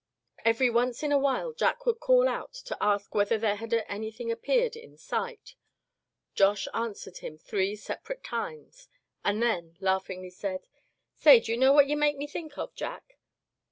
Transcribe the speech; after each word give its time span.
Every 0.43 0.67
once 0.67 1.03
in 1.03 1.11
a 1.11 1.19
while 1.19 1.53
Jack 1.53 1.85
would 1.85 1.99
call 1.99 2.27
out 2.27 2.53
to 2.55 2.75
ask 2.83 3.13
whether 3.13 3.37
there 3.37 3.57
had 3.57 3.71
anything 3.87 4.31
appeared 4.31 4.75
in 4.75 4.97
sight. 4.97 5.53
Josh 6.33 6.67
answered 6.73 7.17
him 7.17 7.37
three 7.37 7.75
separate 7.75 8.23
times, 8.23 8.87
and 9.23 9.43
then 9.43 9.77
laughingly 9.79 10.31
said: 10.31 10.65
"Say, 11.13 11.39
d'ye 11.39 11.55
know 11.55 11.71
what 11.71 11.85
you 11.85 11.97
make 11.97 12.17
me 12.17 12.25
think 12.25 12.57
of, 12.57 12.73
Jack? 12.73 13.19